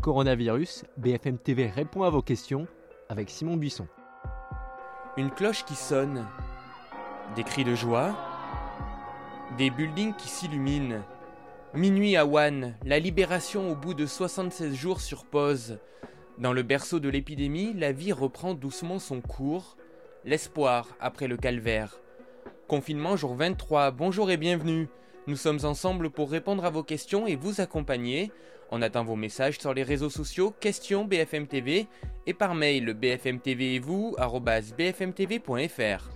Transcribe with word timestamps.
Coronavirus, 0.00 0.84
BFM 0.96 1.36
TV 1.36 1.66
répond 1.66 2.04
à 2.04 2.10
vos 2.10 2.22
questions 2.22 2.66
avec 3.10 3.28
Simon 3.28 3.58
Buisson. 3.58 3.86
Une 5.18 5.30
cloche 5.30 5.66
qui 5.66 5.74
sonne, 5.74 6.26
des 7.36 7.44
cris 7.44 7.64
de 7.64 7.74
joie, 7.74 8.16
des 9.58 9.68
buildings 9.68 10.14
qui 10.14 10.28
s'illuminent. 10.28 11.02
Minuit 11.74 12.16
à 12.16 12.24
Wuhan, 12.24 12.72
la 12.82 12.98
libération 12.98 13.70
au 13.70 13.74
bout 13.74 13.92
de 13.92 14.06
76 14.06 14.74
jours 14.74 15.02
sur 15.02 15.26
pause. 15.26 15.78
Dans 16.38 16.54
le 16.54 16.62
berceau 16.62 16.98
de 16.98 17.10
l'épidémie, 17.10 17.74
la 17.74 17.92
vie 17.92 18.12
reprend 18.12 18.54
doucement 18.54 18.98
son 18.98 19.20
cours. 19.20 19.76
L'espoir 20.24 20.88
après 20.98 21.28
le 21.28 21.36
calvaire. 21.36 22.00
Confinement 22.68 23.16
jour 23.16 23.34
23, 23.34 23.90
bonjour 23.90 24.30
et 24.30 24.38
bienvenue. 24.38 24.88
Nous 25.30 25.36
sommes 25.36 25.64
ensemble 25.64 26.10
pour 26.10 26.28
répondre 26.28 26.64
à 26.64 26.70
vos 26.70 26.82
questions 26.82 27.28
et 27.28 27.36
vous 27.36 27.60
accompagner. 27.60 28.32
On 28.72 28.82
attend 28.82 29.04
vos 29.04 29.14
messages 29.14 29.60
sur 29.60 29.72
les 29.72 29.84
réseaux 29.84 30.10
sociaux 30.10 30.50
questions 30.50 31.04
BFM 31.04 31.46
TV 31.46 31.86
et 32.26 32.34
par 32.34 32.56
mail 32.56 32.94
bfmtv 32.94 33.76
et 33.76 33.78
vous 33.78 34.16
bfmtv.fr. 34.76 36.10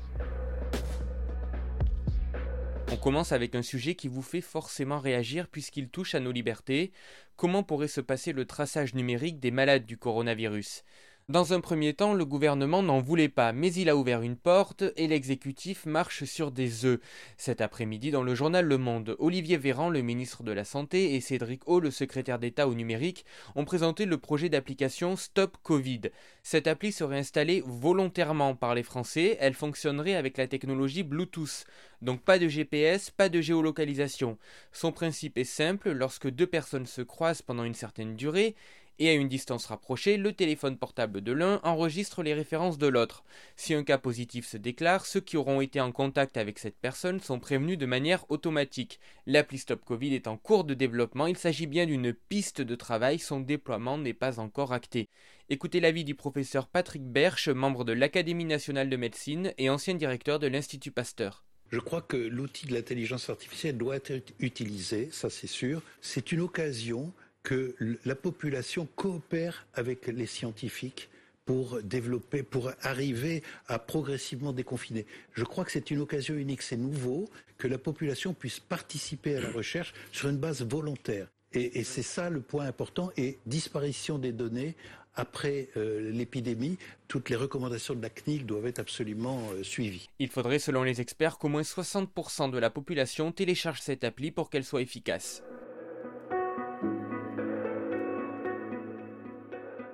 On 2.91 2.97
commence 2.97 3.31
avec 3.31 3.55
un 3.55 3.63
sujet 3.63 3.95
qui 3.95 4.09
vous 4.09 4.21
fait 4.21 4.41
forcément 4.41 4.99
réagir 4.99 5.47
puisqu'il 5.47 5.91
touche 5.91 6.17
à 6.17 6.21
nos 6.21 6.33
libertés. 6.33 6.91
Comment 7.37 7.63
pourrait 7.63 7.87
se 7.87 8.01
passer 8.01 8.33
le 8.33 8.47
traçage 8.47 8.97
numérique 8.97 9.39
des 9.39 9.53
malades 9.53 9.87
du 9.87 9.97
coronavirus? 9.97 10.83
Dans 11.31 11.55
un 11.55 11.61
premier 11.63 11.95
temps, 11.95 12.13
le 12.13 12.27
gouvernement 12.27 12.83
n'en 12.83 13.01
voulait 13.01 13.31
pas, 13.31 13.55
mais 13.55 13.73
il 13.73 13.89
a 13.89 13.97
ouvert 13.97 14.21
une 14.21 14.37
porte 14.37 14.85
et 14.97 15.07
l'exécutif 15.07 15.87
marche 15.87 16.25
sur 16.25 16.51
des 16.51 16.85
œufs. 16.85 17.01
Cet 17.39 17.63
après-midi, 17.63 18.11
dans 18.11 18.23
le 18.23 18.35
journal 18.35 18.67
Le 18.67 18.77
Monde, 18.77 19.17
Olivier 19.19 19.57
Véran, 19.57 19.89
le 19.89 20.03
ministre 20.03 20.43
de 20.43 20.53
la 20.53 20.65
Santé, 20.65 21.15
et 21.15 21.23
Cédric 21.23 21.67
O, 21.67 21.81
le 21.81 21.91
secrétaire 21.91 22.39
d'État 22.39 22.69
au 22.69 22.75
numérique, 22.75 23.25
ont 23.55 23.65
présenté 23.65 24.05
le 24.05 24.19
projet 24.19 24.51
d'application 24.51 25.17
Stop 25.17 25.57
Covid. 25.63 26.03
Cette 26.43 26.67
appli 26.67 26.93
serait 26.93 27.21
installée 27.21 27.63
volontairement 27.65 28.55
par 28.55 28.75
les 28.75 28.83
Français, 28.83 29.39
elle 29.41 29.55
fonctionnerait 29.55 30.17
avec 30.17 30.37
la 30.37 30.47
technologie 30.47 31.05
Bluetooth. 31.05 31.65
Donc 32.03 32.21
pas 32.21 32.39
de 32.39 32.49
GPS, 32.49 33.11
pas 33.11 33.31
de 33.31 33.41
géolocalisation. 33.41 34.37
Son 34.73 34.93
principe 34.93 35.39
est 35.39 35.45
simple, 35.45 35.91
lorsque 35.93 36.29
deux 36.29 36.47
personnes 36.47 36.85
se 36.85 37.01
croisent 37.01 37.41
pendant 37.41 37.65
une 37.65 37.73
certaine 37.73 38.15
durée, 38.15 38.57
et 38.99 39.09
à 39.09 39.15
une 39.15 39.29
distance 39.29 39.67
rapprochée, 39.67 40.17
le 40.17 40.33
téléphone 40.33 40.77
portable 40.77 41.21
de 41.21 41.33
l'un 41.33 41.61
enregistre 41.63 42.23
les 42.23 42.35
références 42.35 42.79
de 42.79 42.87
l'autre. 42.87 43.25
Si 43.57 43.75
un 43.75 43.85
cas 43.85 43.99
positif 43.99 44.47
se 44.47 44.57
déclare, 44.57 45.07
ceux 45.07 45.21
qui 45.21 45.37
auront 45.37 45.61
été 45.61 45.81
en 45.81 45.93
contact 45.93 46.37
avec 46.37 46.59
cette 46.59 46.79
personne 46.79 47.21
sont 47.21 47.39
prévenus 47.39 47.79
de 47.79 47.87
manière 47.87 48.31
automatique. 48.31 49.01
L'appli 49.27 49.59
Stop 49.59 49.85
Covid 49.85 50.15
est 50.15 50.29
en 50.29 50.37
cours 50.37 50.65
de 50.65 50.75
développement, 50.75 51.27
il 51.27 51.37
s'agit 51.37 51.67
bien 51.67 51.87
d'une 51.87 52.13
piste 52.13 52.61
de 52.61 52.75
travail, 52.75 53.19
son 53.19 53.41
déploiement 53.41 53.99
n'est 53.99 54.15
pas 54.15 54.41
encore 54.41 54.73
acté. 54.73 55.09
Écoutez 55.49 55.81
l'avis 55.81 56.05
du 56.05 56.15
professeur 56.15 56.69
Patrick 56.69 57.03
Berche, 57.03 57.49
membre 57.49 57.85
de 57.85 57.93
l'Académie 57.93 58.45
nationale 58.45 58.89
de 58.89 58.97
médecine 58.97 59.53
et 59.59 59.69
ancien 59.69 59.95
directeur 59.95 60.39
de 60.39 60.47
l'Institut 60.47 60.91
Pasteur. 60.91 61.45
Je 61.71 61.81
crois 61.81 62.03
que 62.03 62.17
l'outil 62.17 62.67
de 62.67 62.75
l'intelligence 62.75 63.31
artificielle 63.31 63.77
doit 63.77 63.97
être 63.97 64.33
utilisé, 64.39 65.09
ça 65.11 65.29
c'est 65.29 65.49
sûr. 65.49 65.83
C'est 66.01 66.31
une 66.31 66.41
occasion 66.41 67.13
que 67.45 67.77
la 68.05 68.17
population 68.17 68.89
coopère 68.97 69.67
avec 69.75 70.09
les 70.09 70.27
scientifiques 70.27 71.09
pour 71.45 71.83
développer, 71.83 72.43
pour 72.43 72.73
arriver 72.83 73.43
à 73.69 73.79
progressivement 73.79 74.53
déconfiner. 74.53 75.07
Je 75.35 75.45
crois 75.45 75.65
que 75.65 75.71
c'est 75.71 75.91
une 75.91 76.01
occasion 76.01 76.35
unique, 76.35 76.63
c'est 76.63 76.79
nouveau, 76.79 77.29
que 77.59 77.69
la 77.69 77.79
population 77.79 78.33
puisse 78.33 78.61
participer 78.61 79.37
à 79.37 79.41
la 79.41 79.51
recherche 79.51 79.93
sur 80.11 80.31
une 80.31 80.39
base 80.39 80.63
volontaire. 80.63 81.29
Et, 81.53 81.85
c'est 81.85 82.03
ça 82.03 82.31
le 82.31 82.41
point 82.41 82.67
important. 82.67 83.13
Et 83.17 83.39
disparition 83.47 84.19
des 84.19 84.33
données 84.33 84.75
après 85.15 85.69
euh, 85.77 86.11
l'épidémie, 86.11 86.79
toutes 87.07 87.31
les 87.31 87.37
recommandations 87.37 87.95
de 87.95 88.03
la 88.03 88.11
CNIL 88.11 88.45
doivent 88.45 88.67
être 88.67 88.81
absolument 88.81 89.41
euh, 89.53 89.63
suivies. 89.63 90.09
Il 90.19 90.29
faudrait, 90.29 90.59
selon 90.59 90.83
les 90.83 91.01
experts, 91.01 91.39
qu'au 91.39 91.49
moins 91.49 91.63
60% 91.63 92.51
de 92.51 92.59
la 92.59 92.71
population 92.71 93.31
télécharge 93.31 93.81
cette 93.81 94.03
appli 94.03 94.33
pour 94.33 94.51
qu'elle 94.51 94.65
soit 94.65 94.83
efficace. 94.83 95.45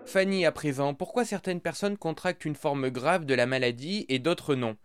Fanny, 0.05 0.45
à 0.45 0.53
présent, 0.53 0.95
pourquoi 0.95 1.25
certaines 1.25 1.61
personnes 1.61 1.97
contractent 1.97 2.45
une 2.45 2.57
forme 2.57 2.91
grave 2.91 3.25
de 3.27 3.35
la 3.35 3.47
maladie 3.47 4.07
et 4.09 4.19
d'autres 4.19 4.55
non? 4.55 4.77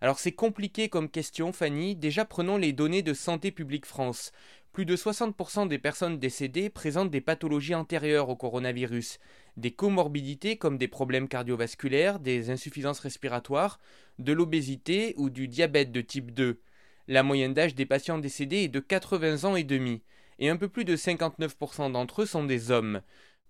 Alors 0.00 0.18
c'est 0.18 0.32
compliqué 0.32 0.88
comme 0.88 1.08
question, 1.08 1.52
Fanny. 1.52 1.94
Déjà 1.94 2.24
prenons 2.24 2.56
les 2.56 2.72
données 2.72 3.02
de 3.02 3.14
Santé 3.14 3.52
publique 3.52 3.86
France. 3.86 4.32
Plus 4.72 4.84
de 4.84 4.96
60% 4.96 5.68
des 5.68 5.78
personnes 5.78 6.18
décédées 6.18 6.70
présentent 6.70 7.10
des 7.10 7.20
pathologies 7.20 7.76
antérieures 7.76 8.28
au 8.28 8.34
coronavirus, 8.34 9.18
des 9.56 9.70
comorbidités 9.70 10.56
comme 10.56 10.78
des 10.78 10.88
problèmes 10.88 11.28
cardiovasculaires, 11.28 12.18
des 12.18 12.50
insuffisances 12.50 12.98
respiratoires, 12.98 13.78
de 14.18 14.32
l'obésité 14.32 15.14
ou 15.18 15.30
du 15.30 15.46
diabète 15.46 15.92
de 15.92 16.00
type 16.00 16.32
2. 16.32 16.60
La 17.06 17.22
moyenne 17.22 17.54
d'âge 17.54 17.74
des 17.74 17.86
patients 17.86 18.18
décédés 18.18 18.64
est 18.64 18.68
de 18.68 18.80
80 18.80 19.44
ans 19.44 19.56
et 19.56 19.64
demi, 19.64 20.02
et 20.38 20.48
un 20.48 20.56
peu 20.56 20.68
plus 20.68 20.84
de 20.84 20.96
59% 20.96 21.92
d'entre 21.92 22.22
eux 22.22 22.26
sont 22.26 22.44
des 22.44 22.70
hommes. 22.70 23.02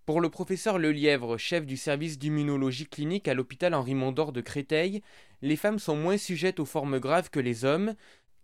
Pour 0.05 0.21
le 0.21 0.31
professeur 0.31 0.79
Lelièvre, 0.79 1.39
chef 1.39 1.65
du 1.65 1.77
service 1.77 2.19
d'immunologie 2.19 2.87
clinique 2.87 3.29
à 3.29 3.35
l'hôpital 3.35 3.73
Henri 3.73 3.95
Mondor 3.95 4.33
de 4.33 4.41
Créteil, 4.41 5.01
les 5.43 5.55
femmes 5.55 5.79
sont 5.79 5.95
moins 5.95 6.17
sujettes 6.17 6.59
aux 6.59 6.65
formes 6.65 6.99
graves 6.99 7.31
que 7.31 7.39
les 7.39 7.65
hommes, 7.65 7.95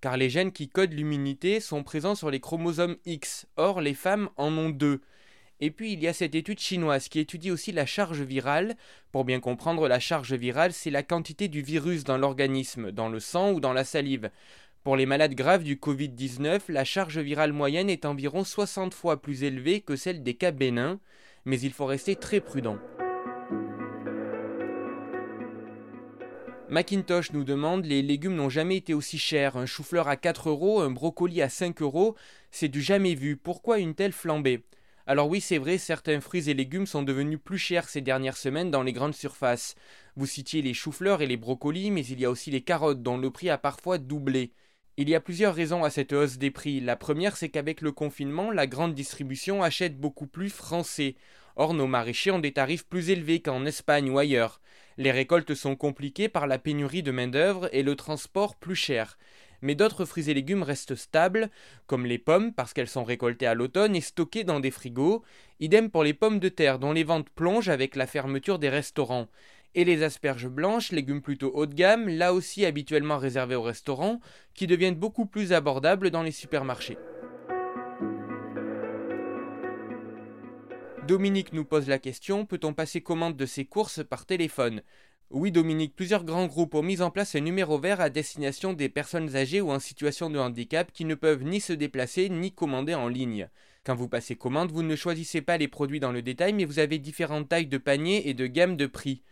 car 0.00 0.16
les 0.16 0.30
gènes 0.30 0.52
qui 0.52 0.68
codent 0.68 0.92
l'immunité 0.92 1.58
sont 1.58 1.82
présents 1.82 2.14
sur 2.14 2.30
les 2.30 2.38
chromosomes 2.38 2.96
X, 3.06 3.48
or 3.56 3.80
les 3.80 3.94
femmes 3.94 4.30
en 4.36 4.56
ont 4.56 4.70
deux. 4.70 5.00
Et 5.58 5.72
puis 5.72 5.92
il 5.92 6.00
y 6.00 6.06
a 6.06 6.12
cette 6.12 6.36
étude 6.36 6.60
chinoise 6.60 7.08
qui 7.08 7.18
étudie 7.18 7.50
aussi 7.50 7.72
la 7.72 7.86
charge 7.86 8.20
virale. 8.20 8.76
Pour 9.10 9.24
bien 9.24 9.40
comprendre, 9.40 9.88
la 9.88 9.98
charge 9.98 10.34
virale, 10.34 10.72
c'est 10.72 10.90
la 10.90 11.02
quantité 11.02 11.48
du 11.48 11.62
virus 11.62 12.04
dans 12.04 12.18
l'organisme, 12.18 12.92
dans 12.92 13.08
le 13.08 13.18
sang 13.18 13.50
ou 13.50 13.58
dans 13.58 13.72
la 13.72 13.82
salive. 13.82 14.30
Pour 14.84 14.94
les 14.96 15.06
malades 15.06 15.34
graves 15.34 15.64
du 15.64 15.74
Covid-19, 15.74 16.60
la 16.68 16.84
charge 16.84 17.18
virale 17.18 17.52
moyenne 17.52 17.90
est 17.90 18.04
environ 18.04 18.44
60 18.44 18.94
fois 18.94 19.20
plus 19.20 19.42
élevée 19.42 19.80
que 19.80 19.96
celle 19.96 20.22
des 20.22 20.34
cas 20.34 20.52
bénins 20.52 21.00
mais 21.48 21.58
il 21.60 21.72
faut 21.72 21.86
rester 21.86 22.14
très 22.14 22.40
prudent. 22.40 22.76
Macintosh 26.68 27.32
nous 27.32 27.44
demande 27.44 27.86
Les 27.86 28.02
légumes 28.02 28.34
n'ont 28.34 28.50
jamais 28.50 28.76
été 28.76 28.92
aussi 28.92 29.16
chers. 29.18 29.56
Un 29.56 29.64
chou-fleur 29.64 30.08
à 30.08 30.16
4 30.16 30.50
euros, 30.50 30.82
un 30.82 30.90
brocoli 30.90 31.40
à 31.40 31.48
5 31.48 31.80
euros, 31.80 32.14
c'est 32.50 32.68
du 32.68 32.82
jamais 32.82 33.14
vu. 33.14 33.38
Pourquoi 33.38 33.78
une 33.78 33.94
telle 33.94 34.12
flambée? 34.12 34.66
Alors 35.06 35.30
oui, 35.30 35.40
c'est 35.40 35.56
vrai, 35.56 35.78
certains 35.78 36.20
fruits 36.20 36.50
et 36.50 36.54
légumes 36.54 36.86
sont 36.86 37.02
devenus 37.02 37.38
plus 37.42 37.56
chers 37.56 37.88
ces 37.88 38.02
dernières 38.02 38.36
semaines 38.36 38.70
dans 38.70 38.82
les 38.82 38.92
grandes 38.92 39.14
surfaces. 39.14 39.74
Vous 40.16 40.26
citiez 40.26 40.60
les 40.60 40.74
choux-fleurs 40.74 41.22
et 41.22 41.26
les 41.26 41.38
brocolis, 41.38 41.90
mais 41.90 42.04
il 42.04 42.20
y 42.20 42.26
a 42.26 42.30
aussi 42.30 42.50
les 42.50 42.60
carottes 42.60 43.02
dont 43.02 43.16
le 43.16 43.30
prix 43.30 43.48
a 43.48 43.56
parfois 43.56 43.96
doublé. 43.96 44.52
Il 45.00 45.08
y 45.08 45.14
a 45.14 45.20
plusieurs 45.20 45.54
raisons 45.54 45.84
à 45.84 45.90
cette 45.90 46.12
hausse 46.12 46.38
des 46.38 46.50
prix. 46.50 46.80
La 46.80 46.96
première, 46.96 47.36
c'est 47.36 47.50
qu'avec 47.50 47.82
le 47.82 47.92
confinement, 47.92 48.50
la 48.50 48.66
grande 48.66 48.94
distribution 48.94 49.62
achète 49.62 49.96
beaucoup 49.96 50.26
plus 50.26 50.50
français. 50.50 51.14
Or, 51.54 51.72
nos 51.72 51.86
maraîchers 51.86 52.32
ont 52.32 52.40
des 52.40 52.50
tarifs 52.50 52.84
plus 52.84 53.08
élevés 53.10 53.38
qu'en 53.38 53.64
Espagne 53.64 54.10
ou 54.10 54.18
ailleurs. 54.18 54.60
Les 54.96 55.12
récoltes 55.12 55.54
sont 55.54 55.76
compliquées 55.76 56.28
par 56.28 56.48
la 56.48 56.58
pénurie 56.58 57.04
de 57.04 57.12
main-d'œuvre 57.12 57.68
et 57.72 57.84
le 57.84 57.94
transport 57.94 58.56
plus 58.56 58.74
cher. 58.74 59.18
Mais 59.62 59.76
d'autres 59.76 60.04
fruits 60.04 60.30
et 60.30 60.34
légumes 60.34 60.64
restent 60.64 60.96
stables, 60.96 61.48
comme 61.86 62.04
les 62.04 62.18
pommes, 62.18 62.52
parce 62.52 62.72
qu'elles 62.72 62.88
sont 62.88 63.04
récoltées 63.04 63.46
à 63.46 63.54
l'automne 63.54 63.94
et 63.94 64.00
stockées 64.00 64.42
dans 64.42 64.58
des 64.58 64.72
frigos. 64.72 65.22
Idem 65.60 65.90
pour 65.90 66.02
les 66.02 66.14
pommes 66.14 66.40
de 66.40 66.48
terre, 66.48 66.80
dont 66.80 66.92
les 66.92 67.04
ventes 67.04 67.30
plongent 67.30 67.68
avec 67.68 67.94
la 67.94 68.08
fermeture 68.08 68.58
des 68.58 68.68
restaurants 68.68 69.28
et 69.74 69.84
les 69.84 70.02
asperges 70.02 70.48
blanches, 70.48 70.92
légumes 70.92 71.22
plutôt 71.22 71.50
haut 71.54 71.66
de 71.66 71.74
gamme, 71.74 72.08
là 72.08 72.34
aussi 72.34 72.64
habituellement 72.64 73.18
réservés 73.18 73.54
aux 73.54 73.62
restaurants, 73.62 74.20
qui 74.54 74.66
deviennent 74.66 74.94
beaucoup 74.94 75.26
plus 75.26 75.52
abordables 75.52 76.10
dans 76.10 76.22
les 76.22 76.32
supermarchés. 76.32 76.98
Dominique 81.06 81.54
nous 81.54 81.64
pose 81.64 81.88
la 81.88 81.98
question, 81.98 82.44
peut-on 82.44 82.74
passer 82.74 83.00
commande 83.00 83.36
de 83.36 83.46
ces 83.46 83.64
courses 83.64 84.04
par 84.04 84.26
téléphone? 84.26 84.82
Oui 85.30 85.52
Dominique, 85.52 85.94
plusieurs 85.94 86.24
grands 86.24 86.46
groupes 86.46 86.74
ont 86.74 86.82
mis 86.82 87.02
en 87.02 87.10
place 87.10 87.34
un 87.34 87.40
numéro 87.40 87.78
vert 87.78 88.00
à 88.00 88.08
destination 88.08 88.72
des 88.72 88.88
personnes 88.88 89.36
âgées 89.36 89.60
ou 89.60 89.70
en 89.70 89.78
situation 89.78 90.30
de 90.30 90.38
handicap 90.38 90.90
qui 90.92 91.04
ne 91.04 91.14
peuvent 91.14 91.44
ni 91.44 91.60
se 91.60 91.74
déplacer 91.74 92.30
ni 92.30 92.52
commander 92.52 92.94
en 92.94 93.08
ligne. 93.08 93.48
Quand 93.84 93.94
vous 93.94 94.08
passez 94.08 94.36
commande, 94.36 94.72
vous 94.72 94.82
ne 94.82 94.96
choisissez 94.96 95.40
pas 95.40 95.56
les 95.56 95.68
produits 95.68 96.00
dans 96.00 96.12
le 96.12 96.22
détail 96.22 96.52
mais 96.52 96.64
vous 96.64 96.78
avez 96.78 96.98
différentes 96.98 97.48
tailles 97.48 97.66
de 97.66 97.78
paniers 97.78 98.28
et 98.28 98.34
de 98.34 98.46
gammes 98.46 98.76
de 98.76 98.86
prix. 98.86 99.22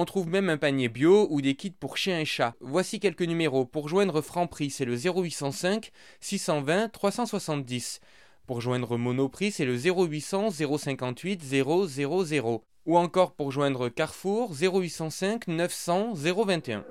On 0.00 0.04
trouve 0.04 0.28
même 0.28 0.48
un 0.48 0.58
panier 0.58 0.88
bio 0.88 1.26
ou 1.28 1.40
des 1.40 1.56
kits 1.56 1.72
pour 1.72 1.96
chiens 1.96 2.20
et 2.20 2.24
chats. 2.24 2.54
Voici 2.60 3.00
quelques 3.00 3.22
numéros. 3.22 3.64
Pour 3.64 3.88
joindre 3.88 4.20
Franprix, 4.20 4.70
c'est 4.70 4.84
le 4.84 4.94
0805 4.94 5.90
620 6.20 6.88
370. 6.90 7.98
Pour 8.46 8.60
joindre 8.60 8.96
Monoprix, 8.96 9.50
c'est 9.50 9.64
le 9.64 9.76
0800 9.76 10.50
058 10.52 11.42
000. 11.42 12.62
Ou 12.86 12.96
encore 12.96 13.32
pour 13.32 13.50
joindre 13.50 13.88
Carrefour, 13.88 14.54
0805 14.54 15.48
900 15.48 16.12
021. 16.14 16.84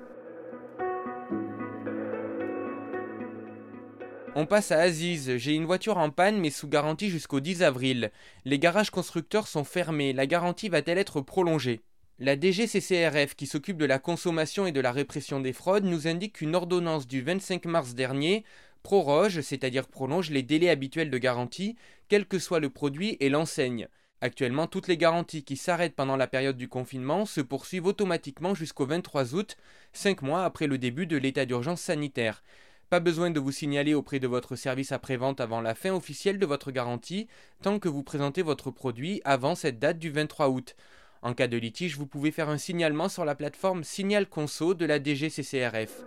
On 4.34 4.44
passe 4.44 4.70
à 4.70 4.80
Aziz. 4.80 5.34
J'ai 5.38 5.54
une 5.54 5.64
voiture 5.64 5.96
en 5.96 6.10
panne 6.10 6.38
mais 6.38 6.50
sous 6.50 6.68
garantie 6.68 7.08
jusqu'au 7.08 7.40
10 7.40 7.62
avril. 7.62 8.10
Les 8.44 8.58
garages 8.58 8.90
constructeurs 8.90 9.48
sont 9.48 9.64
fermés. 9.64 10.12
La 10.12 10.26
garantie 10.26 10.68
va-t-elle 10.68 10.98
être 10.98 11.22
prolongée? 11.22 11.80
La 12.20 12.34
DGCCRF, 12.34 13.36
qui 13.36 13.46
s'occupe 13.46 13.76
de 13.76 13.84
la 13.84 14.00
consommation 14.00 14.66
et 14.66 14.72
de 14.72 14.80
la 14.80 14.90
répression 14.90 15.38
des 15.38 15.52
fraudes, 15.52 15.84
nous 15.84 16.08
indique 16.08 16.34
qu'une 16.34 16.56
ordonnance 16.56 17.06
du 17.06 17.22
25 17.22 17.66
mars 17.66 17.94
dernier 17.94 18.44
proroge, 18.82 19.40
c'est-à-dire 19.40 19.86
prolonge 19.86 20.30
les 20.30 20.42
délais 20.42 20.70
habituels 20.70 21.10
de 21.10 21.18
garantie, 21.18 21.76
quel 22.08 22.26
que 22.26 22.40
soit 22.40 22.58
le 22.58 22.70
produit 22.70 23.16
et 23.20 23.28
l'enseigne. 23.28 23.88
Actuellement, 24.20 24.66
toutes 24.66 24.88
les 24.88 24.96
garanties 24.96 25.44
qui 25.44 25.56
s'arrêtent 25.56 25.94
pendant 25.94 26.16
la 26.16 26.26
période 26.26 26.56
du 26.56 26.68
confinement 26.68 27.24
se 27.24 27.40
poursuivent 27.40 27.86
automatiquement 27.86 28.52
jusqu'au 28.52 28.84
23 28.84 29.36
août, 29.36 29.56
cinq 29.92 30.22
mois 30.22 30.44
après 30.44 30.66
le 30.66 30.76
début 30.76 31.06
de 31.06 31.16
l'état 31.16 31.46
d'urgence 31.46 31.82
sanitaire. 31.82 32.42
Pas 32.90 32.98
besoin 32.98 33.30
de 33.30 33.38
vous 33.38 33.52
signaler 33.52 33.94
auprès 33.94 34.18
de 34.18 34.26
votre 34.26 34.56
service 34.56 34.90
après-vente 34.90 35.40
avant 35.40 35.60
la 35.60 35.76
fin 35.76 35.92
officielle 35.92 36.40
de 36.40 36.46
votre 36.46 36.72
garantie, 36.72 37.28
tant 37.62 37.78
que 37.78 37.88
vous 37.88 38.02
présentez 38.02 38.42
votre 38.42 38.72
produit 38.72 39.20
avant 39.24 39.54
cette 39.54 39.78
date 39.78 40.00
du 40.00 40.10
23 40.10 40.48
août. 40.48 40.74
En 41.22 41.34
cas 41.34 41.48
de 41.48 41.56
litige, 41.56 41.96
vous 41.96 42.06
pouvez 42.06 42.30
faire 42.30 42.48
un 42.48 42.58
signalement 42.58 43.08
sur 43.08 43.24
la 43.24 43.34
plateforme 43.34 43.84
Signal 43.84 44.28
Conso 44.28 44.74
de 44.74 44.86
la 44.86 45.02
DGCCRF. 45.02 46.04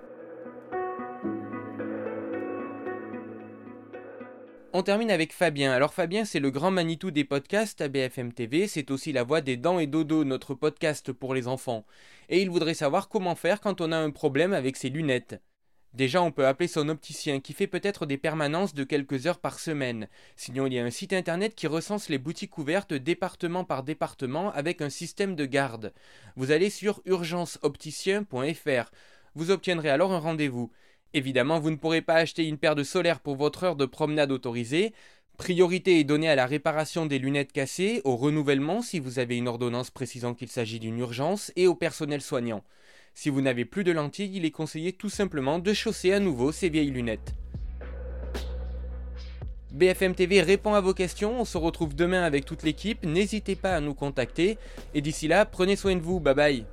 On 4.73 4.83
termine 4.83 5.11
avec 5.11 5.33
Fabien. 5.33 5.73
Alors 5.73 5.93
Fabien, 5.93 6.23
c'est 6.23 6.39
le 6.39 6.49
grand 6.49 6.71
Manitou 6.71 7.11
des 7.11 7.25
podcasts 7.25 7.81
à 7.81 7.89
BFM 7.89 8.31
TV, 8.31 8.67
c'est 8.67 8.89
aussi 8.89 9.11
la 9.11 9.23
voix 9.23 9.41
des 9.41 9.57
Dents 9.57 9.79
et 9.79 9.87
Dodo, 9.87 10.23
notre 10.23 10.53
podcast 10.53 11.11
pour 11.11 11.33
les 11.33 11.49
enfants. 11.49 11.85
Et 12.29 12.41
il 12.41 12.49
voudrait 12.49 12.73
savoir 12.73 13.09
comment 13.09 13.35
faire 13.35 13.59
quand 13.59 13.81
on 13.81 13.91
a 13.91 13.97
un 13.97 14.11
problème 14.11 14.53
avec 14.53 14.77
ses 14.77 14.89
lunettes. 14.89 15.41
Déjà, 15.93 16.21
on 16.21 16.31
peut 16.31 16.47
appeler 16.47 16.69
son 16.69 16.87
opticien 16.87 17.41
qui 17.41 17.51
fait 17.51 17.67
peut-être 17.67 18.05
des 18.05 18.17
permanences 18.17 18.73
de 18.73 18.85
quelques 18.85 19.27
heures 19.27 19.39
par 19.39 19.59
semaine. 19.59 20.07
Sinon, 20.37 20.67
il 20.67 20.73
y 20.73 20.79
a 20.79 20.85
un 20.85 20.89
site 20.89 21.11
internet 21.11 21.53
qui 21.53 21.67
recense 21.67 22.07
les 22.07 22.17
boutiques 22.17 22.57
ouvertes 22.57 22.93
département 22.93 23.65
par 23.65 23.83
département 23.83 24.51
avec 24.53 24.81
un 24.81 24.89
système 24.89 25.35
de 25.35 25.45
garde. 25.45 25.93
Vous 26.37 26.51
allez 26.51 26.69
sur 26.69 27.01
urgenceopticien.fr. 27.05 28.91
Vous 29.35 29.51
obtiendrez 29.51 29.89
alors 29.89 30.13
un 30.13 30.19
rendez-vous. 30.19 30.71
Évidemment, 31.13 31.59
vous 31.59 31.71
ne 31.71 31.75
pourrez 31.75 32.01
pas 32.01 32.15
acheter 32.15 32.47
une 32.47 32.57
paire 32.57 32.75
de 32.75 32.83
solaire 32.83 33.19
pour 33.19 33.35
votre 33.35 33.65
heure 33.65 33.75
de 33.75 33.85
promenade 33.85 34.31
autorisée. 34.31 34.93
Priorité 35.37 35.99
est 35.99 36.05
donnée 36.05 36.29
à 36.29 36.35
la 36.35 36.45
réparation 36.45 37.05
des 37.05 37.19
lunettes 37.19 37.51
cassées, 37.51 38.01
au 38.05 38.15
renouvellement 38.15 38.81
si 38.81 38.99
vous 38.99 39.19
avez 39.19 39.37
une 39.37 39.49
ordonnance 39.49 39.89
précisant 39.89 40.35
qu'il 40.35 40.49
s'agit 40.49 40.79
d'une 40.79 40.99
urgence 40.99 41.51
et 41.57 41.67
au 41.67 41.75
personnel 41.75 42.21
soignant. 42.21 42.63
Si 43.13 43.29
vous 43.29 43.41
n'avez 43.41 43.65
plus 43.65 43.83
de 43.83 43.91
lentilles, 43.91 44.31
il 44.35 44.45
est 44.45 44.51
conseillé 44.51 44.93
tout 44.93 45.09
simplement 45.09 45.59
de 45.59 45.73
chausser 45.73 46.13
à 46.13 46.19
nouveau 46.19 46.51
ces 46.51 46.69
vieilles 46.69 46.91
lunettes. 46.91 47.35
BFM 49.71 50.15
TV 50.15 50.41
répond 50.41 50.73
à 50.73 50.81
vos 50.81 50.93
questions, 50.93 51.39
on 51.39 51.45
se 51.45 51.57
retrouve 51.57 51.95
demain 51.95 52.23
avec 52.23 52.45
toute 52.45 52.63
l'équipe, 52.63 53.05
n'hésitez 53.05 53.55
pas 53.55 53.75
à 53.75 53.79
nous 53.79 53.93
contacter, 53.93 54.57
et 54.93 55.01
d'ici 55.01 55.29
là, 55.29 55.45
prenez 55.45 55.77
soin 55.77 55.95
de 55.95 56.01
vous, 56.01 56.19
bye 56.19 56.35
bye 56.35 56.65